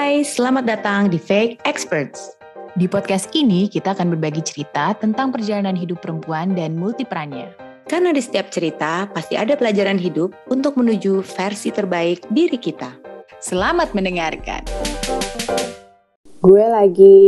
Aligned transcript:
Hai, 0.00 0.24
selamat 0.24 0.64
datang 0.64 1.12
di 1.12 1.20
Fake 1.20 1.60
Experts. 1.68 2.32
Di 2.72 2.88
podcast 2.88 3.28
ini 3.36 3.68
kita 3.68 3.92
akan 3.92 4.16
berbagi 4.16 4.40
cerita 4.40 4.96
tentang 4.96 5.28
perjalanan 5.28 5.76
hidup 5.76 6.00
perempuan 6.00 6.56
dan 6.56 6.72
multiperannya. 6.72 7.52
Karena 7.84 8.08
di 8.08 8.24
setiap 8.24 8.48
cerita 8.48 9.04
pasti 9.12 9.36
ada 9.36 9.60
pelajaran 9.60 10.00
hidup 10.00 10.32
untuk 10.48 10.80
menuju 10.80 11.20
versi 11.20 11.68
terbaik 11.68 12.24
diri 12.32 12.56
kita. 12.56 12.96
Selamat 13.44 13.92
mendengarkan. 13.92 14.64
Gue 16.40 16.64
lagi 16.64 17.20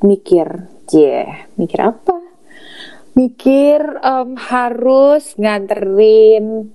mikir, 0.00 0.48
yeah, 0.96 1.44
mikir 1.60 1.76
apa? 1.76 2.24
Mikir 3.20 3.84
um, 4.00 4.40
harus 4.40 5.36
nganterin 5.36 6.72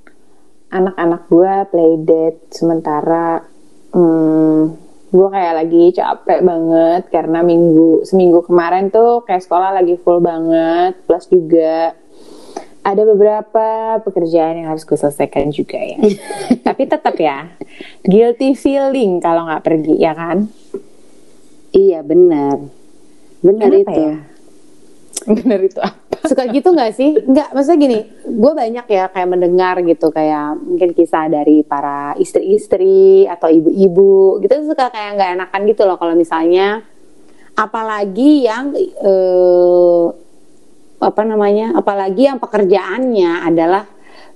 anak-anak 0.69 1.25
gue 1.25 1.53
playdate 1.73 2.53
sementara 2.53 3.48
hmm, 3.93 4.61
gue 5.09 5.27
kayak 5.33 5.53
lagi 5.65 5.83
capek 5.97 6.39
banget 6.45 7.01
karena 7.09 7.41
minggu 7.41 8.05
seminggu 8.05 8.45
kemarin 8.45 8.93
tuh 8.93 9.25
kayak 9.25 9.41
sekolah 9.41 9.73
lagi 9.73 9.97
full 9.97 10.21
banget 10.21 10.93
plus 11.09 11.25
juga 11.25 11.97
ada 12.79 13.03
beberapa 13.03 13.99
pekerjaan 14.05 14.63
yang 14.63 14.67
harus 14.71 14.87
gue 14.87 14.95
selesaikan 14.95 15.51
juga 15.51 15.77
ya. 15.77 15.99
Tapi 16.67 16.87
tetap 16.87 17.15
ya 17.19 17.51
guilty 18.05 18.55
feeling 18.55 19.19
kalau 19.19 19.45
nggak 19.49 19.65
pergi 19.65 19.95
ya 19.99 20.15
kan? 20.15 20.47
Iya 21.75 22.01
benar. 22.01 22.57
Benar 23.43 23.69
itu. 23.73 23.93
ya? 23.93 24.28
benar 25.37 25.59
itu 25.59 25.79
apa 25.79 26.09
suka 26.27 26.43
gitu 26.51 26.75
nggak 26.75 26.91
sih? 26.93 27.15
Nggak, 27.15 27.47
maksudnya 27.55 27.79
gini, 27.79 27.99
gue 28.27 28.51
banyak 28.51 28.85
ya 28.91 29.07
kayak 29.07 29.29
mendengar 29.29 29.75
gitu 29.83 30.11
kayak 30.11 30.59
mungkin 30.59 30.91
kisah 30.91 31.31
dari 31.31 31.63
para 31.63 32.13
istri-istri 32.19 33.23
atau 33.25 33.47
ibu-ibu 33.47 34.43
gitu 34.43 34.53
suka 34.67 34.91
kayak 34.91 35.15
nggak 35.15 35.29
enakan 35.39 35.61
gitu 35.69 35.87
loh 35.87 35.95
kalau 35.95 36.13
misalnya 36.19 36.83
apalagi 37.55 38.47
yang 38.47 38.75
eh, 38.77 40.05
apa 40.99 41.21
namanya, 41.23 41.79
apalagi 41.79 42.27
yang 42.27 42.43
pekerjaannya 42.43 43.47
adalah 43.47 43.87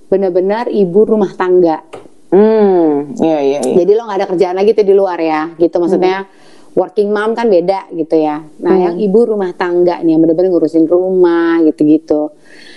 benar-benar 0.08 0.72
ibu 0.72 1.00
rumah 1.04 1.32
tangga. 1.36 1.84
Hmm, 2.32 3.14
iya 3.20 3.38
iya. 3.44 3.58
iya. 3.60 3.74
Jadi 3.84 3.92
lo 3.92 4.08
nggak 4.08 4.18
ada 4.24 4.28
kerjaan 4.32 4.56
lagi 4.56 4.72
tuh 4.72 4.86
di 4.88 4.94
luar 4.96 5.20
ya, 5.20 5.52
gitu 5.60 5.76
maksudnya. 5.76 6.24
Hmm 6.24 6.52
working 6.74 7.14
mom 7.14 7.38
kan 7.38 7.46
beda 7.46 7.90
gitu 7.94 8.18
ya. 8.18 8.42
Nah, 8.42 8.74
hmm. 8.74 8.84
yang 8.84 8.96
ibu 8.98 9.18
rumah 9.22 9.54
tangga 9.54 10.02
nih 10.02 10.18
yang 10.18 10.20
benar-benar 10.20 10.50
ngurusin 10.50 10.86
rumah 10.90 11.62
gitu-gitu. 11.62 12.34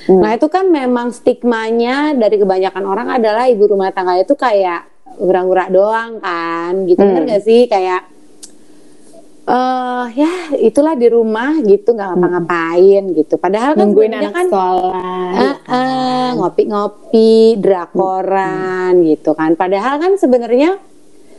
Hmm. 0.08 0.22
Nah, 0.22 0.38
itu 0.38 0.48
kan 0.48 0.70
memang 0.70 1.12
stigmanya 1.12 2.14
dari 2.14 2.38
kebanyakan 2.38 2.84
orang 2.86 3.08
adalah 3.18 3.50
ibu 3.50 3.66
rumah 3.66 3.90
tangga 3.92 4.22
itu 4.22 4.38
kayak 4.38 4.86
ura-ura 5.18 5.66
doang 5.74 6.22
kan. 6.22 6.86
Gitu 6.86 7.02
hmm. 7.02 7.10
bener 7.10 7.24
gak 7.26 7.44
sih 7.44 7.66
kayak 7.66 8.06
uh, 9.50 10.06
ya 10.14 10.54
itulah 10.62 10.94
di 10.94 11.08
rumah 11.10 11.58
gitu 11.66 11.98
nggak 11.98 12.10
ngapa-ngapain 12.14 13.04
gitu. 13.18 13.36
Padahal 13.42 13.74
kan 13.74 13.82
nungguin 13.82 14.14
anak 14.14 14.34
kan, 14.36 14.46
sekolah, 14.46 15.34
uh, 15.34 15.58
uh, 15.66 16.28
ngopi-ngopi, 16.38 17.58
drakoran 17.58 19.02
hmm. 19.02 19.06
gitu 19.18 19.34
kan. 19.34 19.58
Padahal 19.58 19.98
kan 19.98 20.14
sebenarnya 20.22 20.78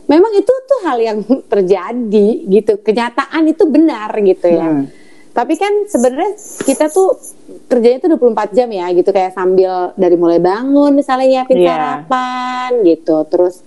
memang 0.09 0.31
itu 0.33 0.49
tuh 0.65 0.79
hal 0.83 0.97
yang 0.97 1.19
terjadi 1.53 2.29
gitu. 2.49 2.81
Kenyataan 2.81 3.45
itu 3.47 3.63
benar 3.69 4.11
gitu 4.19 4.49
ya. 4.49 4.69
Hmm. 4.69 4.87
tapi 5.29 5.55
kan 5.55 5.71
sebenarnya 5.87 6.35
kita 6.67 6.91
tuh 6.91 7.15
kerjanya 7.69 8.01
tuh 8.01 8.17
24 8.17 8.57
jam 8.57 8.67
ya 8.67 8.91
gitu. 8.91 9.13
Kayak 9.13 9.37
sambil 9.37 9.93
dari 9.95 10.17
mulai 10.19 10.41
bangun 10.41 10.91
misalnya 10.91 11.45
nyiapin 11.45 11.63
yeah. 11.63 11.69
sarapan 11.69 12.69
gitu. 12.83 13.23
Terus 13.29 13.63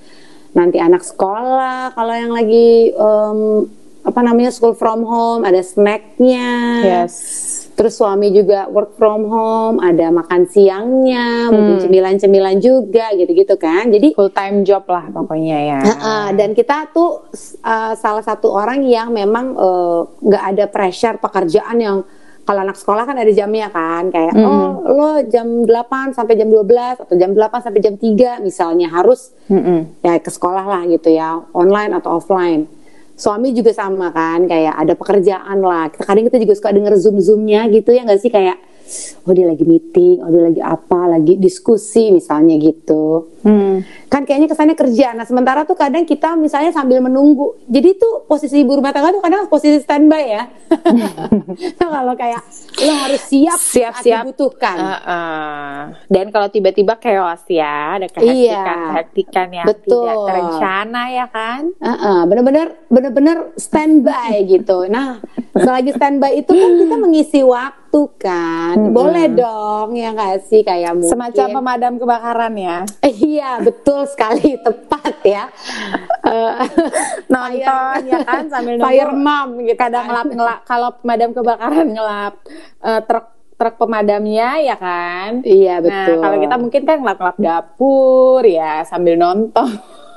nanti 0.52 0.76
anak 0.76 1.00
sekolah 1.00 1.96
kalau 1.96 2.12
yang 2.12 2.34
lagi 2.34 2.92
um, 2.92 3.64
apa 4.04 4.20
namanya 4.20 4.50
school 4.52 4.76
from 4.76 5.06
home 5.06 5.48
ada 5.48 5.62
snacknya. 5.64 6.50
Yes 6.82 7.61
Terus 7.72 7.96
suami 7.96 8.28
juga 8.30 8.68
work 8.68 9.00
from 9.00 9.26
home, 9.32 9.76
ada 9.80 10.12
makan 10.12 10.44
siangnya, 10.44 11.48
hmm. 11.48 11.52
mungkin 11.52 11.76
cemilan-cemilan 11.80 12.56
juga 12.60 13.10
gitu-gitu 13.16 13.56
kan. 13.56 13.88
Jadi 13.88 14.12
full 14.12 14.32
time 14.32 14.60
job 14.62 14.84
lah 14.88 15.08
pokoknya 15.08 15.58
ya. 15.58 15.80
Uh, 15.80 15.92
uh, 15.92 16.26
dan 16.36 16.52
kita 16.52 16.92
tuh 16.92 17.24
uh, 17.64 17.96
salah 17.96 18.20
satu 18.20 18.52
orang 18.52 18.84
yang 18.84 19.08
memang 19.10 19.56
nggak 20.20 20.44
uh, 20.44 20.50
ada 20.52 20.64
pressure 20.68 21.16
pekerjaan 21.16 21.76
yang 21.80 21.96
kalau 22.42 22.60
anak 22.66 22.74
sekolah 22.74 23.06
kan 23.06 23.14
ada 23.14 23.30
jamnya 23.30 23.70
kan 23.70 24.10
kayak 24.10 24.34
mm. 24.34 24.42
oh 24.42 24.82
lo 24.82 25.10
jam 25.30 25.62
8 25.62 26.10
sampai 26.10 26.34
jam 26.34 26.50
12 26.50 27.06
atau 27.06 27.14
jam 27.14 27.30
8 27.30 27.38
sampai 27.38 27.80
jam 27.80 27.94
3 27.94 28.42
misalnya 28.42 28.90
harus 28.90 29.30
mm 29.46 29.62
-mm. 29.62 29.78
ya 30.02 30.18
ke 30.18 30.30
sekolah 30.30 30.66
lah 30.66 30.82
gitu 30.90 31.14
ya 31.14 31.38
online 31.54 31.94
atau 31.94 32.18
offline 32.18 32.66
suami 33.16 33.54
juga 33.54 33.70
sama 33.76 34.10
kan 34.10 34.44
kayak 34.48 34.74
ada 34.76 34.94
pekerjaan 34.96 35.58
lah 35.62 35.88
kadang 35.92 36.26
kita 36.26 36.40
juga 36.42 36.54
suka 36.58 36.70
denger 36.74 36.94
zoom 36.98 37.16
zoomnya 37.22 37.68
gitu 37.70 37.92
ya 37.92 38.02
nggak 38.04 38.20
sih 38.20 38.32
kayak 38.32 38.72
oh 39.24 39.32
dia 39.32 39.46
lagi 39.48 39.64
meeting, 39.64 40.20
oh 40.22 40.30
dia 40.30 40.42
lagi 40.52 40.60
apa, 40.62 41.00
lagi 41.08 41.38
diskusi 41.40 42.12
misalnya 42.12 42.58
gitu. 42.60 43.31
Hmm. 43.42 43.82
Kan 44.06 44.22
kayaknya 44.22 44.48
kesannya 44.50 44.78
kerja. 44.78 45.14
Nah 45.18 45.26
sementara 45.26 45.66
tuh 45.66 45.74
kadang 45.74 46.06
kita 46.06 46.38
misalnya 46.38 46.70
sambil 46.70 47.02
menunggu. 47.02 47.58
Jadi 47.66 47.98
tuh 47.98 48.24
posisi 48.30 48.62
ibu 48.62 48.78
rumah 48.78 48.94
tangga 48.94 49.10
tuh 49.10 49.22
kadang 49.22 49.50
posisi 49.50 49.82
standby 49.82 50.24
ya. 50.30 50.44
nah, 51.78 51.88
kalau 51.90 52.14
kayak 52.14 52.42
lo 52.86 52.92
harus 53.02 53.22
siap 53.26 53.58
siap-siap 53.58 54.24
dibutuhkan. 54.30 54.76
Uh, 54.78 54.94
uh. 54.94 55.76
Dan 56.06 56.30
kalau 56.30 56.48
tiba-tiba 56.48 56.96
chaos 57.02 57.42
ya, 57.50 57.98
ada 57.98 58.06
kehektikan-kehektikan 58.08 59.46
iya, 59.50 59.56
yang 59.62 59.66
betul. 59.68 60.06
tidak 60.06 60.16
terencana 60.30 61.02
ya 61.10 61.26
kan? 61.28 61.62
Uh, 61.82 61.90
uh, 61.92 62.18
bener-bener 62.30 62.66
bener-bener 62.88 63.36
standby 63.58 64.42
gitu. 64.54 64.86
Nah 64.86 65.18
selagi 65.52 65.92
standby 65.92 66.40
itu 66.40 66.48
kan 66.48 66.70
kita 66.80 66.96
mengisi 66.96 67.40
waktu 67.44 68.02
kan 68.16 68.76
hmm. 68.88 68.96
boleh 68.96 69.26
dong 69.36 69.92
ya 69.92 70.16
nggak 70.16 70.48
sih 70.48 70.64
kayak 70.64 70.96
mungkin 70.96 71.12
semacam 71.12 71.46
pemadam 71.60 71.92
kebakaran 72.00 72.54
ya 72.56 72.78
iya 73.04 73.31
betul 73.62 74.04
sekali 74.04 74.58
tepat 74.66 75.14
ya. 75.24 75.44
Uh, 76.26 76.64
nonton. 77.32 77.98
Ya 78.08 78.18
kan 78.26 78.48
sambil 78.52 78.76
nunggu 78.76 78.88
fire 78.88 79.14
mom 79.14 79.48
gitu 79.64 79.78
kadang 79.78 80.04
kan. 80.04 80.10
ngelap 80.10 80.28
ngelap. 80.32 80.60
Kalau 80.68 80.88
pemadam 81.00 81.30
kebakaran 81.32 81.88
ngelap 81.92 82.34
uh, 82.82 83.00
truk 83.04 83.26
truk 83.56 83.74
pemadamnya 83.78 84.58
ya 84.58 84.76
kan. 84.76 85.40
Iya 85.46 85.78
nah, 85.78 85.84
betul. 85.86 86.14
nah 86.18 86.22
kalau 86.26 86.36
kita 86.42 86.56
mungkin 86.58 86.82
kan 86.82 86.96
ngelap 87.00 87.18
ngelap 87.20 87.38
dapur 87.38 88.42
ya 88.42 88.82
sambil 88.82 89.14
nonton. 89.14 89.70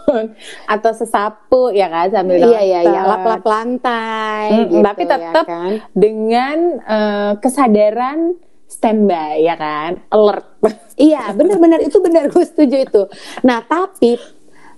Atau 0.73 0.93
sesapu 0.93 1.73
ya 1.73 1.89
kan 1.89 2.13
sambil 2.13 2.37
iya 2.37 2.61
iya 2.61 2.79
iya 2.85 3.01
lap-lap 3.09 3.41
lantai 3.41 4.53
hmm, 4.53 4.69
gitu, 4.69 4.85
tapi 4.85 5.01
tetap 5.09 5.45
ya 5.45 5.49
kan? 5.49 5.71
dengan 5.97 6.57
uh, 6.85 7.31
kesadaran 7.41 8.37
standby 8.69 9.45
ya 9.45 9.55
kan? 9.55 10.01
Alert. 10.11 10.45
Iya 10.95 11.35
benar-benar. 11.35 11.83
Itu 11.83 11.99
benar 11.99 12.31
gue 12.31 12.45
setuju 12.47 12.87
itu. 12.87 13.03
Nah 13.43 13.59
tapi 13.67 14.15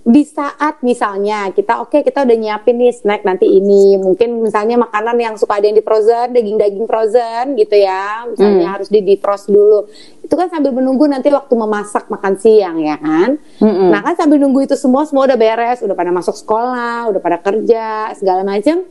di 0.08 0.24
saat 0.24 0.80
misalnya 0.88 1.52
kita 1.52 1.84
oke 1.84 1.92
okay, 1.92 2.02
kita 2.02 2.24
udah 2.24 2.38
nyiapin 2.40 2.80
nih 2.80 2.96
snack 2.96 3.22
nanti 3.28 3.44
ini. 3.44 4.00
Mungkin 4.00 4.40
misalnya 4.40 4.80
makanan 4.80 5.20
yang 5.20 5.36
suka 5.36 5.60
ada 5.60 5.68
yang 5.68 5.76
di 5.76 5.84
frozen 5.84 6.32
daging-daging 6.32 6.88
frozen 6.88 7.60
gitu 7.60 7.76
ya. 7.76 8.24
Misalnya 8.26 8.66
hmm. 8.66 8.74
harus 8.74 8.88
di 8.90 9.04
defrost 9.04 9.52
dulu. 9.52 9.84
Itu 10.24 10.34
kan 10.34 10.48
sambil 10.48 10.72
menunggu 10.72 11.06
nanti 11.12 11.28
waktu 11.28 11.54
memasak 11.54 12.08
makan 12.08 12.34
siang 12.40 12.80
ya 12.80 12.96
kan? 12.98 13.36
Hmm. 13.60 13.92
nah 13.92 14.00
kan 14.00 14.16
sambil 14.16 14.40
nunggu 14.40 14.66
itu 14.66 14.80
semua 14.80 15.04
semua 15.04 15.28
udah 15.28 15.38
beres. 15.38 15.84
Udah 15.84 15.94
pada 15.94 16.10
masuk 16.16 16.40
sekolah 16.40 17.12
udah 17.12 17.22
pada 17.22 17.38
kerja 17.44 18.16
segala 18.16 18.48
macam 18.48 18.88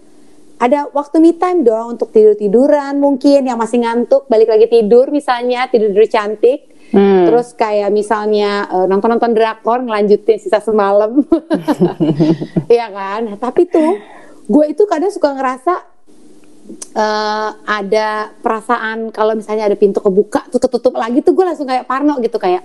ada 0.56 0.88
waktu 0.92 1.20
me 1.20 1.36
time 1.36 1.64
dong 1.64 2.00
untuk 2.00 2.08
tidur 2.12 2.32
tiduran 2.32 2.96
mungkin 2.96 3.44
yang 3.44 3.60
masih 3.60 3.84
ngantuk 3.84 4.24
balik 4.28 4.48
lagi 4.48 4.66
tidur 4.72 5.12
misalnya 5.12 5.68
tidur 5.68 5.92
tidur 5.92 6.08
cantik 6.08 6.76
Hmm. 6.94 7.26
Terus 7.26 7.50
kayak 7.58 7.90
misalnya 7.90 8.70
uh, 8.70 8.86
nonton-nonton 8.86 9.34
drakor 9.34 9.82
ngelanjutin 9.82 10.38
sisa 10.38 10.62
semalam. 10.62 11.18
Iya 12.66 12.90
kan? 12.90 13.20
Nah, 13.26 13.36
tapi 13.38 13.66
tuh 13.66 13.98
gue 14.46 14.64
itu 14.70 14.82
kadang 14.86 15.10
suka 15.10 15.34
ngerasa 15.34 15.74
uh, 16.94 17.50
ada 17.66 18.34
perasaan 18.42 19.10
kalau 19.10 19.34
misalnya 19.34 19.66
ada 19.66 19.78
pintu 19.78 19.98
kebuka 20.02 20.46
tuh 20.50 20.62
ketutup 20.62 20.94
lagi 20.98 21.22
tuh 21.22 21.34
gue 21.34 21.44
langsung 21.46 21.66
kayak 21.66 21.86
parno 21.86 22.18
gitu 22.22 22.38
kayak 22.38 22.62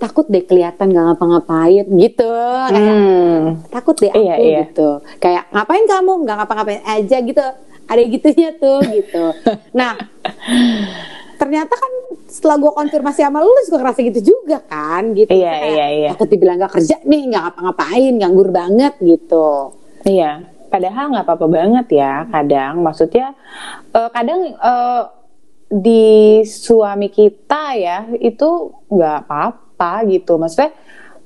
takut 0.00 0.24
deh 0.32 0.40
kelihatan 0.48 0.88
gak 0.90 1.04
ngapa-ngapain 1.12 1.84
gitu. 1.84 2.32
Kayak 2.72 2.96
hmm. 2.96 3.44
takut 3.68 3.96
deh 4.00 4.08
aku 4.08 4.24
iya, 4.24 4.34
iya. 4.40 4.58
gitu. 4.64 5.04
Kayak 5.20 5.52
ngapain 5.52 5.84
kamu? 5.84 6.12
Nggak 6.24 6.36
ngapa-ngapain 6.40 6.82
aja 6.88 7.16
gitu. 7.20 7.44
Ada 7.84 8.00
gitunya 8.08 8.50
tuh 8.56 8.80
gitu. 8.88 9.24
Nah 9.78 9.94
ternyata 11.40 11.72
kan 11.72 11.92
setelah 12.28 12.60
gue 12.60 12.68
konfirmasi 12.68 13.24
sama 13.24 13.40
lu 13.40 13.48
juga 13.64 13.80
ngerasa 13.80 14.00
gitu 14.08 14.20
juga 14.36 14.60
kan 14.64 15.12
gitu. 15.16 15.32
Iya 15.32 15.52
kayak, 15.56 15.72
iya 15.72 15.86
iya. 15.88 16.08
aku 16.12 16.24
dibilang 16.28 16.60
gak 16.60 16.76
kerja 16.76 17.00
nih 17.00 17.32
nggak 17.32 17.42
ngapa-ngapain 17.48 18.12
nganggur 18.16 18.48
banget 18.52 18.94
gitu. 19.00 19.72
Iya 20.04 20.44
padahal 20.70 21.04
nggak 21.12 21.24
apa-apa 21.26 21.46
banget 21.48 21.86
ya 21.96 22.24
kadang. 22.28 22.84
Maksudnya 22.84 23.36
uh, 23.96 24.08
kadang 24.12 24.54
uh, 24.60 25.02
di 25.70 26.42
suami 26.42 27.08
kita 27.10 27.78
ya 27.78 27.98
itu 28.18 28.74
nggak 28.90 29.16
apa-apa 29.26 29.69
gitu. 30.06 30.36
Maksudnya 30.36 30.72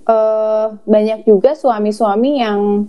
uh, 0.06 0.78
banyak 0.84 1.26
juga 1.26 1.58
suami-suami 1.58 2.30
yang 2.40 2.88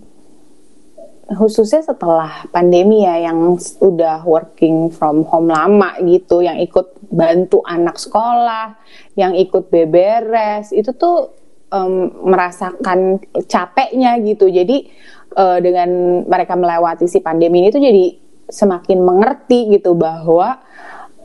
khususnya 1.25 1.81
setelah 1.81 2.45
pandemi 2.53 3.01
ya 3.01 3.17
yang 3.17 3.57
udah 3.81 4.21
working 4.29 4.93
from 4.93 5.25
home 5.25 5.49
lama 5.49 5.97
gitu 6.05 6.45
yang 6.45 6.61
ikut 6.61 7.01
bantu 7.09 7.65
anak 7.65 7.97
sekolah 7.97 8.77
yang 9.17 9.33
ikut 9.33 9.73
beberes 9.73 10.69
itu 10.69 10.93
tuh 10.93 11.33
um, 11.73 12.13
merasakan 12.29 13.17
capeknya 13.49 14.21
gitu. 14.21 14.45
Jadi 14.53 14.85
uh, 15.33 15.57
dengan 15.57 16.21
mereka 16.29 16.53
melewati 16.53 17.09
si 17.09 17.25
pandemi 17.25 17.65
ini 17.65 17.73
tuh 17.73 17.81
jadi 17.81 18.05
semakin 18.45 19.01
mengerti 19.01 19.73
gitu 19.73 19.97
bahwa 19.97 20.61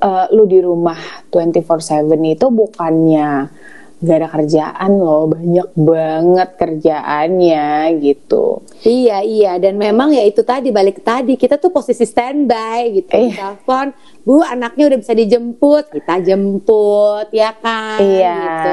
uh, 0.01 0.27
lu 0.33 0.49
di 0.49 0.65
rumah 0.65 0.97
24/7 1.29 2.09
itu 2.25 2.47
bukannya 2.49 3.53
gak 4.01 4.17
ada 4.17 4.29
kerjaan 4.33 4.91
loh 4.97 5.29
banyak 5.29 5.69
banget 5.77 6.49
kerjaannya 6.57 7.69
gitu. 8.01 8.65
Iya 8.81 9.21
iya 9.21 9.53
dan 9.61 9.77
memang 9.77 10.17
ya 10.17 10.25
itu 10.25 10.41
tadi 10.41 10.73
balik 10.73 11.05
tadi 11.05 11.37
kita 11.37 11.61
tuh 11.61 11.69
posisi 11.69 12.09
standby 12.09 12.97
gitu. 12.97 13.13
Eh. 13.13 13.37
telepon 13.37 13.93
bu 14.25 14.41
anaknya 14.41 14.89
udah 14.89 14.99
bisa 15.05 15.13
dijemput. 15.13 15.93
Kita 15.93 16.17
jemput 16.25 17.29
ya 17.29 17.53
kan 17.61 18.01
iya 18.01 18.41
gitu. 18.41 18.73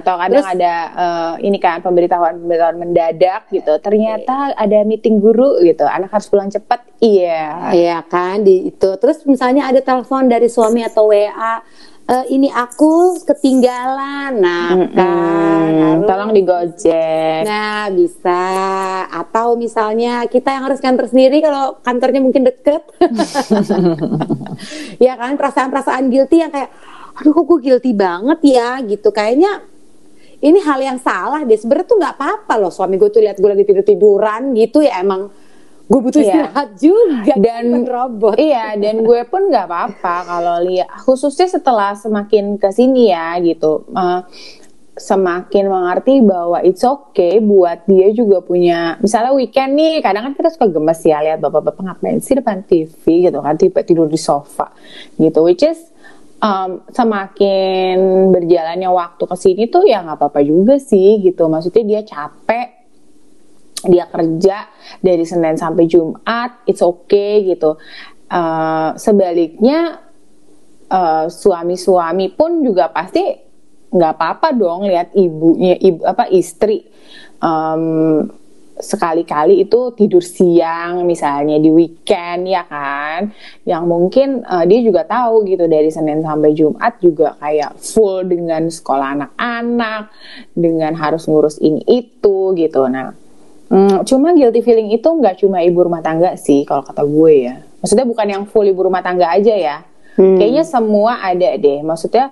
atau 0.00 0.14
kadang 0.16 0.40
Terus, 0.40 0.54
ada 0.56 0.74
uh, 0.96 1.32
ini 1.44 1.58
kan 1.60 1.84
pemberitahuan 1.84 2.40
pemberitahuan 2.40 2.76
mendadak 2.80 3.52
gitu. 3.52 3.76
Ternyata 3.76 4.56
ada 4.56 4.78
meeting 4.88 5.20
guru 5.20 5.60
gitu. 5.60 5.84
Anak 5.84 6.16
harus 6.16 6.32
pulang 6.32 6.48
cepat 6.48 6.80
iya. 7.04 7.76
Iya 7.76 7.98
kan 8.08 8.40
di 8.40 8.72
itu. 8.72 8.90
Terus 8.96 9.20
misalnya 9.28 9.68
ada 9.68 9.84
telepon 9.84 10.32
dari 10.32 10.48
suami 10.48 10.80
atau 10.80 11.12
wa 11.12 11.60
uh, 12.08 12.26
ini 12.30 12.48
aku 12.50 13.22
ketinggalan. 13.22 14.38
Nah, 14.38 14.68
mm 14.74 14.78
-hmm. 14.78 14.94
kan 14.96 15.68
harus, 15.72 15.94
tolong 16.06 16.30
digojek. 16.34 17.42
Nah, 17.46 17.90
bisa. 17.92 18.44
Atau 19.10 19.54
misalnya 19.60 20.26
kita 20.26 20.54
yang 20.54 20.64
harus 20.66 20.82
kantor 20.82 21.06
sendiri 21.10 21.42
kalau 21.44 21.78
kantornya 21.82 22.20
mungkin 22.22 22.48
deket. 22.48 22.82
ya 25.04 25.18
kan 25.18 25.34
perasaan-perasaan 25.38 26.10
guilty 26.10 26.42
yang 26.42 26.52
kayak 26.52 26.70
aduh 27.12 27.32
kok 27.36 27.44
gue 27.44 27.58
guilty 27.68 27.92
banget 27.92 28.40
ya 28.56 28.80
gitu 28.80 29.12
kayaknya 29.12 29.60
ini 30.42 30.58
hal 30.64 30.80
yang 30.80 30.98
salah 30.98 31.44
deh 31.44 31.54
sebenarnya 31.54 31.86
tuh 31.86 31.98
nggak 32.00 32.14
apa-apa 32.18 32.54
loh 32.56 32.72
suami 32.72 32.96
gue 32.96 33.12
tuh 33.12 33.20
lihat 33.20 33.36
gue 33.36 33.50
lagi 33.52 33.64
tidur 33.68 33.84
tiduran 33.84 34.56
gitu 34.56 34.80
ya 34.80 34.98
emang 34.98 35.28
gue 35.92 36.00
butuh 36.00 36.20
iya. 36.24 36.26
istirahat 36.32 36.68
juga 36.80 37.34
dan 37.36 37.84
robot. 37.84 38.40
iya 38.40 38.80
dan 38.80 39.04
gue 39.04 39.20
pun 39.28 39.52
nggak 39.52 39.68
apa-apa 39.68 40.14
kalau 40.24 40.56
lihat 40.64 40.88
khususnya 41.04 41.52
setelah 41.52 41.92
semakin 41.92 42.56
ke 42.56 42.72
sini 42.72 43.12
ya 43.12 43.36
gitu. 43.44 43.84
Uh, 43.92 44.24
semakin 44.92 45.72
mengerti 45.72 46.20
bahwa 46.20 46.60
it's 46.60 46.84
okay 46.84 47.40
buat 47.40 47.88
dia 47.88 48.12
juga 48.12 48.44
punya 48.44 49.00
misalnya 49.00 49.32
weekend 49.32 49.72
nih 49.72 50.04
kadang 50.04 50.28
kan 50.28 50.32
kita 50.36 50.52
suka 50.52 50.68
gemes 50.68 51.00
ya 51.00 51.24
lihat 51.24 51.40
bapak-bapak 51.40 51.80
ngapain 51.80 52.20
sih 52.20 52.36
depan 52.36 52.60
TV 52.60 53.28
gitu 53.28 53.40
kan 53.40 53.56
tiba 53.56 53.80
tidur 53.84 54.08
di 54.08 54.20
sofa 54.20 54.72
gitu. 55.16 55.44
Which 55.44 55.64
is 55.64 55.80
um, 56.44 56.84
semakin 56.92 58.28
berjalannya 58.32 58.90
waktu 58.92 59.24
ke 59.24 59.36
sini 59.36 59.62
tuh 59.72 59.88
ya 59.88 60.04
nggak 60.04 60.16
apa-apa 60.20 60.40
juga 60.44 60.76
sih 60.76 61.20
gitu. 61.24 61.48
Maksudnya 61.48 61.84
dia 61.84 62.00
capek 62.04 62.81
dia 63.86 64.06
kerja 64.06 64.70
dari 65.02 65.24
Senin 65.26 65.58
sampai 65.58 65.84
Jumat, 65.90 66.62
it's 66.66 66.82
okay 66.82 67.42
gitu. 67.46 67.78
Uh, 68.32 68.96
sebaliknya 68.96 70.00
uh, 70.88 71.26
suami-suami 71.28 72.32
pun 72.32 72.64
juga 72.64 72.88
pasti 72.88 73.22
nggak 73.92 74.12
apa-apa 74.16 74.48
dong 74.56 74.88
lihat 74.88 75.12
ibunya, 75.12 75.76
ibu 75.76 76.00
apa 76.04 76.28
istri. 76.32 76.88
Um, 77.42 78.30
sekali-kali 78.72 79.62
itu 79.68 79.92
tidur 79.92 80.24
siang 80.24 81.04
misalnya 81.04 81.60
di 81.60 81.68
weekend 81.68 82.48
ya 82.48 82.64
kan? 82.64 83.30
Yang 83.68 83.84
mungkin 83.84 84.28
uh, 84.48 84.64
dia 84.64 84.80
juga 84.80 85.04
tahu 85.04 85.44
gitu 85.44 85.68
dari 85.68 85.92
Senin 85.92 86.24
sampai 86.24 86.56
Jumat 86.56 86.96
juga 87.04 87.36
kayak 87.36 87.76
full 87.78 88.24
dengan 88.24 88.72
sekolah 88.72 89.08
anak-anak 89.20 90.08
dengan 90.56 90.96
harus 90.96 91.28
ngurus 91.28 91.60
ini 91.60 91.84
itu 91.84 92.56
gitu. 92.56 92.88
Nah 92.88 93.21
Hmm, 93.72 94.04
cuma 94.04 94.36
guilty 94.36 94.60
feeling 94.60 94.92
itu 94.92 95.08
nggak 95.08 95.40
cuma 95.40 95.64
ibu 95.64 95.80
rumah 95.80 96.04
tangga 96.04 96.36
sih 96.36 96.68
kalau 96.68 96.84
kata 96.84 97.08
gue 97.08 97.32
ya. 97.48 97.54
Maksudnya 97.80 98.04
bukan 98.04 98.26
yang 98.28 98.42
full 98.44 98.68
ibu 98.68 98.84
rumah 98.84 99.00
tangga 99.00 99.32
aja 99.32 99.56
ya. 99.56 99.80
Hmm. 100.20 100.36
Kayaknya 100.36 100.64
semua 100.68 101.24
ada 101.24 101.56
deh. 101.56 101.80
Maksudnya 101.80 102.28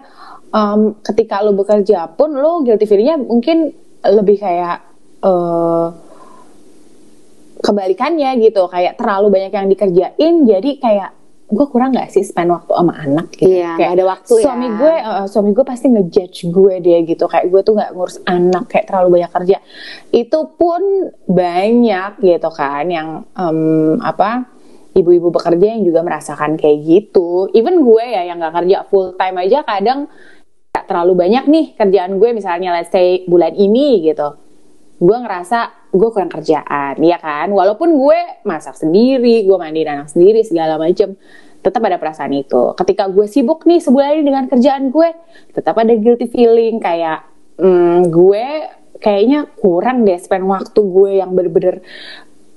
um, 0.53 1.01
ketika 1.01 1.41
lo 1.41 1.57
bekerja 1.57 2.13
pun 2.13 2.37
lo 2.37 2.61
guilty 2.61 2.85
feelingnya 2.85 3.17
mungkin 3.25 3.73
lebih 4.05 4.37
kayak 4.37 4.85
uh, 5.25 5.97
kebalikannya 7.65 8.37
gitu. 8.45 8.69
Kayak 8.69 9.01
terlalu 9.01 9.33
banyak 9.33 9.53
yang 9.57 9.69
dikerjain 9.73 10.35
jadi 10.45 10.71
kayak 10.77 11.11
gue 11.51 11.67
kurang 11.67 11.91
nggak 11.91 12.15
sih 12.15 12.23
spend 12.23 12.55
waktu 12.55 12.71
sama 12.71 12.95
anak 12.95 13.27
gitu? 13.35 13.51
Iya, 13.51 13.75
kayak 13.75 13.93
ada 13.99 14.05
waktu 14.07 14.35
suami 14.39 14.67
ya. 14.71 14.79
gue 14.79 14.95
uh, 15.03 15.27
suami 15.27 15.51
gue 15.51 15.65
pasti 15.67 15.87
ngejudge 15.91 16.39
gue 16.47 16.75
dia 16.79 16.99
gitu. 17.03 17.25
Kayak 17.27 17.47
gue 17.51 17.61
tuh 17.67 17.75
nggak 17.75 17.91
ngurus 17.91 18.17
anak 18.23 18.65
kayak 18.71 18.87
terlalu 18.87 19.09
banyak 19.19 19.31
kerja. 19.35 19.57
Itu 20.15 20.39
pun 20.55 20.83
banyak 21.27 22.23
gitu 22.23 22.51
kan 22.55 22.87
yang 22.87 23.09
um, 23.35 23.99
apa 23.99 24.47
ibu-ibu 24.95 25.35
bekerja 25.35 25.67
yang 25.75 25.83
juga 25.83 26.07
merasakan 26.07 26.55
kayak 26.55 26.79
gitu. 26.87 27.51
Even 27.51 27.83
gue 27.83 28.05
ya 28.07 28.31
yang 28.31 28.39
nggak 28.39 28.55
kerja 28.63 28.77
full 28.87 29.19
time 29.19 29.37
aja 29.43 29.67
kadang 29.67 30.07
gak 30.71 30.87
terlalu 30.87 31.19
banyak 31.19 31.45
nih 31.51 31.67
kerjaan 31.75 32.23
gue. 32.23 32.31
Misalnya 32.31 32.79
let's 32.79 32.95
say 32.95 33.27
bulan 33.27 33.59
ini 33.59 34.07
gitu. 34.07 34.39
Gue 35.03 35.17
ngerasa 35.19 35.80
gue 35.91 36.09
kurang 36.15 36.31
kerjaan, 36.31 36.99
ya 37.03 37.19
kan? 37.19 37.51
Walaupun 37.51 37.99
gue 37.99 38.19
masak 38.47 38.79
sendiri, 38.79 39.43
gue 39.43 39.57
mandi 39.59 39.83
anak 39.83 40.11
sendiri 40.11 40.47
segala 40.47 40.79
macem, 40.79 41.19
tetap 41.61 41.83
ada 41.85 42.01
perasaan 42.01 42.33
itu. 42.33 42.73
Ketika 42.79 43.11
gue 43.11 43.27
sibuk 43.27 43.67
nih 43.67 43.83
sebulan 43.83 44.21
ini 44.21 44.25
dengan 44.25 44.45
kerjaan 44.47 44.89
gue, 44.95 45.09
tetap 45.53 45.75
ada 45.77 45.93
guilty 45.93 46.31
feeling 46.31 46.79
kayak 46.79 47.27
hmm, 47.59 48.09
gue 48.09 48.45
kayaknya 49.01 49.49
kurang 49.59 50.05
deh 50.07 50.17
spend 50.21 50.47
waktu 50.47 50.81
gue 50.81 51.11
yang 51.21 51.33
bener-bener 51.35 51.83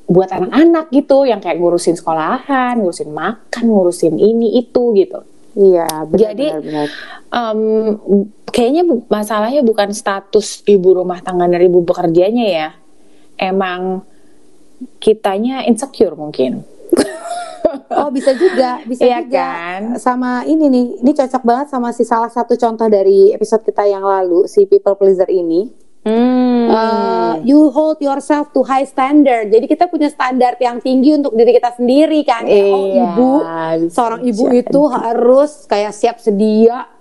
buat 0.08 0.30
anak-anak 0.30 0.92
gitu, 0.92 1.24
yang 1.24 1.40
kayak 1.40 1.58
ngurusin 1.58 1.96
sekolahan, 1.96 2.78
ngurusin 2.78 3.12
makan, 3.12 3.64
ngurusin 3.66 4.20
ini 4.20 4.60
itu 4.60 4.94
gitu. 4.94 5.24
Iya, 5.54 5.88
benar, 6.10 6.20
Jadi 6.20 6.48
benar, 6.50 6.64
benar. 6.66 6.88
Um, 7.34 7.62
kayaknya 8.50 8.84
masalahnya 9.10 9.62
bukan 9.66 9.90
status 9.94 10.62
ibu 10.70 11.02
rumah 11.02 11.22
tangga 11.22 11.50
dan 11.50 11.62
ibu 11.62 11.82
bekerjanya 11.82 12.46
ya. 12.46 12.70
Emang 13.38 14.06
kitanya 15.00 15.64
insecure 15.66 16.16
mungkin. 16.16 16.64
oh 18.00 18.10
bisa 18.14 18.36
juga, 18.36 18.82
bisa 18.86 19.02
iya 19.04 19.24
juga. 19.24 19.40
Kan? 19.40 19.82
Sama 19.98 20.44
ini 20.46 20.70
nih, 20.70 20.86
ini 21.02 21.12
cocok 21.14 21.44
banget 21.44 21.68
sama 21.72 21.90
si 21.96 22.04
salah 22.06 22.30
satu 22.30 22.54
contoh 22.58 22.88
dari 22.90 23.34
episode 23.34 23.64
kita 23.66 23.88
yang 23.88 24.04
lalu 24.04 24.46
si 24.46 24.66
people 24.68 24.96
pleaser 24.98 25.30
ini. 25.30 25.84
Hmm. 26.04 26.68
Uh, 26.68 27.34
you 27.48 27.72
hold 27.72 27.96
yourself 28.04 28.52
to 28.52 28.60
high 28.68 28.84
standard. 28.84 29.48
Jadi 29.48 29.72
kita 29.72 29.88
punya 29.88 30.12
standar 30.12 30.60
yang 30.60 30.84
tinggi 30.84 31.16
untuk 31.16 31.32
diri 31.32 31.56
kita 31.56 31.80
sendiri 31.80 32.28
kan. 32.28 32.44
Oh 32.44 32.52
iya, 32.52 33.08
ibu, 33.08 33.32
seorang 33.88 34.22
ibu 34.28 34.44
jadi. 34.52 34.68
itu 34.68 34.82
harus 34.92 35.64
kayak 35.64 35.96
siap 35.96 36.20
sedia 36.20 36.92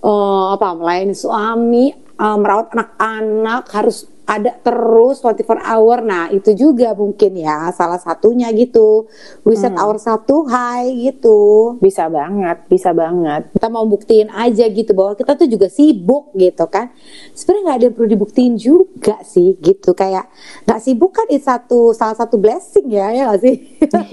uh, 0.00 0.56
apa 0.56 0.72
melayani 0.80 1.12
suami, 1.12 1.92
uh, 2.16 2.36
merawat 2.40 2.72
anak-anak, 2.72 3.68
harus 3.68 4.08
ada 4.28 4.52
terus 4.60 5.24
24 5.24 5.64
hour. 5.64 6.04
Nah, 6.04 6.28
itu 6.28 6.52
juga 6.52 6.92
mungkin 6.92 7.32
ya 7.32 7.72
salah 7.72 7.96
satunya 7.96 8.52
gitu. 8.52 9.08
We 9.48 9.56
set 9.56 9.72
hmm. 9.72 9.80
our 9.80 9.96
satu 9.96 10.44
high 10.44 10.92
gitu. 10.92 11.74
Bisa 11.80 12.12
banget, 12.12 12.68
bisa 12.68 12.92
banget. 12.92 13.48
Kita 13.56 13.72
mau 13.72 13.88
buktiin 13.88 14.28
aja 14.28 14.68
gitu 14.68 14.92
bahwa 14.92 15.16
kita 15.16 15.32
tuh 15.32 15.48
juga 15.48 15.72
sibuk 15.72 16.36
gitu 16.36 16.68
kan. 16.68 16.92
Sebenarnya 17.32 17.64
nggak 17.64 17.78
ada 17.80 17.84
yang 17.88 17.94
perlu 17.96 18.08
dibuktiin 18.12 18.54
juga 18.60 19.16
sih 19.24 19.56
gitu. 19.64 19.96
Kayak 19.96 20.28
nggak 20.68 20.80
sibuk 20.84 21.16
kan 21.16 21.24
itu 21.32 21.48
satu 21.48 21.96
salah 21.96 22.12
satu 22.20 22.36
blessing 22.36 22.84
ya 22.92 23.08
ya 23.16 23.32
gak 23.32 23.40
sih? 23.40 23.56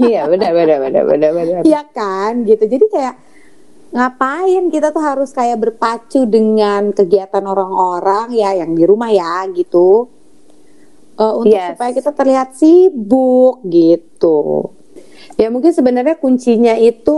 iya, 0.07 0.31
benar 0.31 0.55
benar 0.55 0.79
benar 0.79 1.03
benar 1.03 1.31
benar. 1.35 1.61
Iya 1.67 1.83
kan 1.91 2.47
gitu. 2.47 2.63
Jadi 2.63 2.87
kayak 2.87 3.34
ngapain? 3.95 4.67
Kita 4.67 4.91
tuh 4.91 4.99
harus 4.99 5.31
kayak 5.31 5.57
berpacu 5.63 6.27
dengan 6.27 6.91
kegiatan 6.91 7.41
orang-orang 7.47 8.35
ya 8.35 8.51
yang 8.51 8.75
di 8.75 8.83
rumah 8.83 9.09
ya 9.09 9.47
gitu. 9.55 10.11
Uh, 11.15 11.31
untuk 11.39 11.55
yes. 11.55 11.79
supaya 11.79 11.91
kita 11.95 12.11
terlihat 12.11 12.49
sibuk 12.59 13.63
gitu. 13.63 14.69
Ya 15.39 15.47
mungkin 15.47 15.71
sebenarnya 15.71 16.19
kuncinya 16.19 16.75
itu 16.75 17.15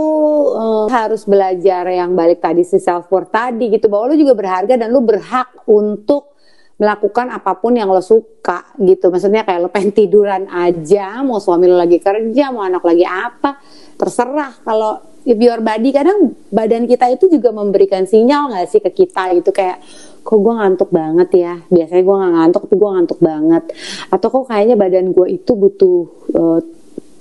uh, 0.54 0.86
harus 0.86 1.26
belajar 1.26 1.82
yang 1.90 2.14
balik 2.14 2.38
tadi 2.38 2.62
si 2.62 2.78
self 2.78 3.10
worth 3.10 3.34
tadi 3.34 3.74
gitu. 3.74 3.90
Bahwa 3.90 4.14
lu 4.14 4.16
juga 4.22 4.38
berharga 4.38 4.78
dan 4.78 4.94
lu 4.94 5.02
berhak 5.02 5.50
untuk 5.66 6.38
melakukan 6.78 7.34
apa 7.34 7.58
pun 7.58 7.74
yang 7.74 7.90
lo 7.90 7.98
suka 7.98 8.70
gitu. 8.78 9.10
Maksudnya 9.10 9.42
kayak 9.42 9.66
lo 9.66 9.68
pengen 9.70 9.90
tiduran 9.90 10.46
aja 10.46 11.26
mau 11.26 11.42
suami 11.42 11.66
lo 11.66 11.74
lagi 11.74 11.98
kerja 11.98 12.54
mau 12.54 12.62
anak 12.62 12.86
lagi 12.86 13.02
apa 13.02 13.58
terserah. 13.98 14.54
Kalau 14.62 15.02
if 15.26 15.36
your 15.36 15.60
body 15.60 15.90
kadang 15.90 16.32
badan 16.54 16.86
kita 16.86 17.10
itu 17.10 17.28
juga 17.28 17.50
memberikan 17.50 18.06
sinyal 18.06 18.54
nggak 18.54 18.66
sih 18.70 18.80
ke 18.80 18.90
kita 18.94 19.34
gitu? 19.36 19.50
Kayak 19.50 19.82
kok 20.22 20.38
gue 20.38 20.54
ngantuk 20.54 20.90
banget 20.94 21.28
ya? 21.34 21.54
Biasanya 21.68 22.02
gue 22.06 22.16
nggak 22.16 22.32
ngantuk 22.38 22.62
tapi 22.70 22.76
gue 22.78 22.90
ngantuk 22.94 23.18
banget. 23.20 23.64
Atau 24.08 24.28
kok 24.30 24.44
kayaknya 24.48 24.76
badan 24.78 25.10
gue 25.10 25.26
itu 25.34 25.52
butuh 25.52 25.98
uh, 26.38 26.60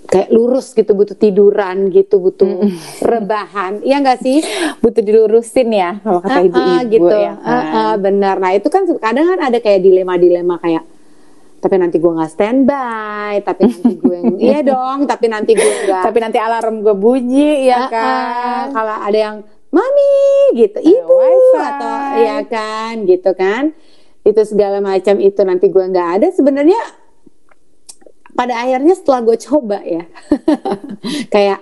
kayak 0.07 0.31
lurus 0.31 0.71
gitu 0.71 0.95
butuh 0.95 1.19
tiduran 1.19 1.91
gitu 1.91 2.23
butuh 2.23 2.63
rebahan. 3.03 3.83
Iya 3.83 3.99
nggak 3.99 4.19
sih? 4.23 4.39
Butuh 4.79 5.03
dilurusin 5.03 5.67
ya 5.73 5.99
kalau 5.99 6.23
kata 6.23 6.31
Ah, 6.31 6.39
ah, 6.39 6.47
ibu-ibu 6.47 6.93
gitu. 6.95 7.15
ya. 7.17 7.33
Ah, 7.43 7.51
ah, 7.51 7.63
kan? 7.67 8.05
benar. 8.07 8.35
Nah 8.39 8.51
itu 8.55 8.67
kan 8.71 8.87
kadang 9.03 9.25
kan 9.35 9.39
ada 9.51 9.59
kayak 9.59 9.83
dilema-dilema 9.83 10.61
kayak 10.63 10.87
tapi 11.57 11.75
nanti 11.81 11.97
gue 11.97 12.11
nggak 12.13 12.31
standby 12.31 13.41
tapi 13.41 13.65
nanti 13.65 13.93
gue 13.97 14.17
iya 14.45 14.61
dong 14.61 15.09
tapi 15.09 15.25
nanti 15.25 15.57
gue 15.57 15.71
nggak 15.89 16.03
tapi 16.05 16.17
nanti 16.21 16.37
alarm 16.37 16.85
gue 16.85 16.95
bunyi 16.95 17.65
ya 17.65 17.85
ah, 17.85 17.89
kan? 17.89 18.63
Kalau 18.73 18.95
ada 19.01 19.17
yang 19.17 19.37
mami 19.67 20.15
gitu 20.55 20.79
ibu 20.79 21.11
wifi. 21.11 21.59
atau 21.59 21.95
ya 22.21 22.37
kan 22.45 22.93
gitu 23.09 23.31
kan. 23.33 23.73
Itu 24.21 24.41
segala 24.45 24.83
macam 24.83 25.17
itu 25.17 25.41
nanti 25.41 25.65
gue 25.71 25.85
nggak 25.87 26.09
ada. 26.21 26.27
Sebenarnya 26.29 26.77
pada 28.37 28.61
akhirnya 28.61 28.93
setelah 28.93 29.25
gue 29.25 29.37
coba 29.41 29.81
ya 29.81 30.05
kayak 31.33 31.57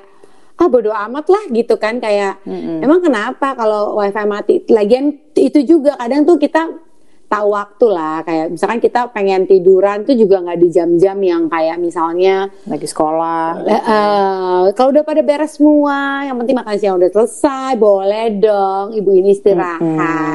ah 0.56 0.68
bodo 0.72 0.92
amat 0.92 1.28
lah 1.28 1.44
gitu 1.52 1.76
kan 1.76 2.00
kayak 2.00 2.40
emang 2.84 3.00
kenapa 3.00 3.56
kalau 3.56 3.96
wifi 3.96 4.24
mati? 4.28 4.54
Lagian 4.68 5.16
itu 5.36 5.64
juga 5.64 5.96
kadang 5.96 6.28
tuh 6.28 6.36
kita 6.36 6.85
tahu 7.26 7.48
waktu 7.52 7.86
lah 7.90 8.22
kayak 8.22 8.54
misalkan 8.54 8.78
kita 8.78 9.10
pengen 9.10 9.44
tiduran 9.44 10.02
tuh 10.02 10.14
juga 10.14 10.40
nggak 10.40 10.60
di 10.60 10.70
jam-jam 10.70 11.18
yang 11.18 11.44
kayak 11.46 11.78
misalnya 11.78 12.48
lagi 12.64 12.86
sekolah 12.86 13.66
eh, 13.66 14.64
kalau 14.72 14.90
udah 14.90 15.02
pada 15.02 15.22
beres 15.22 15.56
semua, 15.56 16.24
yang 16.24 16.38
penting 16.38 16.54
makan 16.54 16.76
siang 16.76 16.96
udah 16.96 17.10
selesai, 17.10 17.76
boleh 17.76 18.26
dong 18.38 18.94
ibu 18.94 19.10
ini 19.10 19.32
istirahat, 19.32 19.82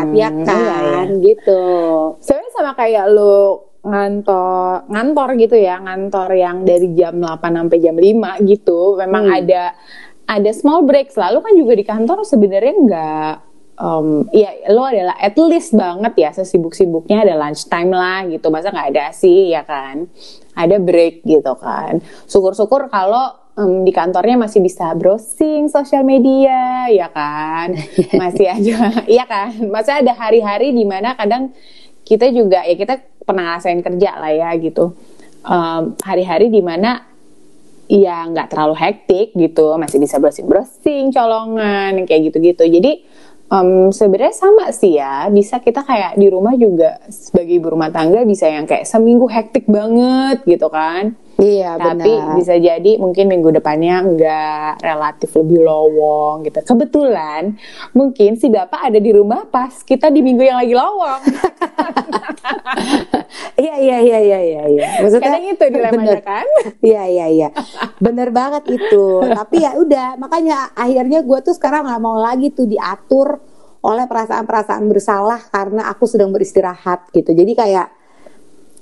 Mm-mm. 0.08 0.18
ya 0.18 0.30
kan, 0.42 1.06
Iya, 1.10 1.20
gitu. 1.22 1.62
sebenarnya 2.18 2.50
sama 2.52 2.72
kayak 2.74 3.06
lu 3.08 3.38
ngantor 3.80 4.84
ngantor 4.86 5.28
gitu 5.36 5.56
ya 5.56 5.80
ngantor 5.80 6.28
yang 6.32 6.62
dari 6.62 6.92
jam 6.92 7.16
8 7.16 7.40
sampai 7.40 7.78
jam 7.78 7.96
5 7.96 8.44
gitu 8.44 8.80
memang 8.94 9.24
Hmm. 9.24 9.38
ada 9.40 9.62
ada 10.26 10.50
small 10.52 10.84
break 10.84 11.08
selalu 11.08 11.40
kan 11.40 11.52
juga 11.56 11.72
di 11.74 11.84
kantor 11.84 12.18
sebenarnya 12.22 12.74
nggak 12.76 13.32
um, 13.80 14.28
ya 14.30 14.52
lo 14.70 14.84
adalah 14.84 15.16
at 15.16 15.34
least 15.40 15.72
banget 15.72 16.12
ya 16.20 16.30
sesibuk-sibuknya 16.36 17.24
ada 17.24 17.34
lunch 17.40 17.66
time 17.66 17.90
lah 17.90 18.28
gitu. 18.28 18.52
Masa 18.52 18.68
nggak 18.70 18.88
ada 18.94 19.06
sih 19.16 19.50
ya 19.50 19.64
kan? 19.64 20.06
Ada 20.52 20.76
break 20.76 21.24
gitu 21.24 21.52
kan. 21.56 22.04
Syukur-syukur 22.28 22.92
kalau 22.92 23.32
em, 23.56 23.82
di 23.88 23.92
kantornya 23.96 24.36
masih 24.36 24.60
bisa 24.60 24.92
browsing 24.92 25.72
sosial 25.72 26.04
media 26.04 26.92
ya 26.92 27.08
kan? 27.08 27.72
Masih 28.20 28.46
ada 28.52 28.92
ya 29.18 29.24
kan? 29.24 29.56
Masih 29.72 30.04
ada 30.04 30.12
hari-hari 30.12 30.76
di 30.76 30.84
mana 30.84 31.16
kadang 31.16 31.56
kita 32.04 32.28
juga 32.34 32.66
ya 32.68 32.76
kita 32.76 33.00
pernah 33.24 33.56
ngerasain 33.56 33.80
kerja 33.80 34.10
lah 34.20 34.32
ya 34.36 34.50
gitu. 34.60 34.92
Em, 35.40 35.96
hari-hari 36.04 36.52
di 36.52 36.60
mana 36.60 37.08
ya 37.90 38.28
nggak 38.28 38.52
terlalu 38.52 38.74
hektik 38.76 39.32
gitu. 39.32 39.78
Masih 39.80 39.96
bisa 39.96 40.20
browsing 40.20 40.44
browsing 40.44 41.14
colongan 41.14 42.04
kayak 42.04 42.28
gitu-gitu. 42.28 42.68
Jadi 42.68 42.92
em, 43.50 43.90
sebenarnya 43.90 44.34
sama 44.34 44.70
sih 44.70 44.96
ya. 44.96 45.26
Bisa 45.28 45.58
kita 45.58 45.82
kayak 45.82 46.16
di 46.16 46.26
rumah 46.30 46.54
juga 46.54 47.02
sebagai 47.10 47.58
ibu 47.58 47.68
rumah 47.74 47.90
tangga 47.90 48.22
bisa 48.22 48.46
yang 48.46 48.64
kayak 48.64 48.86
seminggu 48.86 49.26
hektik 49.26 49.66
banget 49.66 50.42
gitu 50.46 50.70
kan 50.70 51.18
Iya, 51.40 51.80
tapi 51.80 52.12
benar. 52.12 52.36
bisa 52.36 52.54
jadi 52.60 52.92
mungkin 53.00 53.24
minggu 53.32 53.48
depannya 53.56 54.04
nggak 54.04 54.84
relatif 54.84 55.32
lebih 55.40 55.64
lowong 55.64 56.44
gitu 56.44 56.60
kebetulan 56.62 57.56
mungkin 57.96 58.36
si 58.36 58.52
bapak 58.52 58.92
ada 58.92 59.00
di 59.00 59.08
rumah 59.08 59.48
pas 59.48 59.72
kita 59.80 60.12
di 60.12 60.20
minggu 60.20 60.44
yang 60.44 60.60
lagi 60.60 60.74
lowong 60.76 61.20
Iya, 63.60 63.74
iya, 63.76 63.96
iya, 64.00 64.18
iya, 64.24 64.38
iya, 64.40 64.62
iya. 64.72 64.86
Maksudnya 65.04 65.28
kadang 65.36 65.44
itu 65.44 65.64
dilemanya 65.68 66.16
bener. 66.16 66.24
kan 66.24 66.46
Iya, 66.90 67.02
iya, 67.12 67.26
iya. 67.28 67.48
Bener 68.00 68.32
banget 68.32 68.64
itu. 68.72 69.04
Tapi 69.20 69.56
ya 69.60 69.76
udah, 69.76 70.16
makanya 70.16 70.72
akhirnya 70.72 71.20
gue 71.20 71.38
tuh 71.44 71.52
sekarang 71.52 71.84
nggak 71.84 72.00
mau 72.00 72.16
lagi 72.16 72.48
tuh 72.56 72.64
diatur 72.64 73.36
oleh 73.80 74.04
perasaan-perasaan 74.08 74.84
bersalah 74.88 75.40
karena 75.52 75.88
aku 75.92 76.04
sedang 76.08 76.32
beristirahat 76.32 77.12
gitu. 77.12 77.32
Jadi 77.32 77.52
kayak 77.52 77.88